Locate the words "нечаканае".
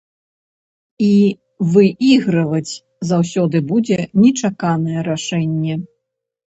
4.25-4.99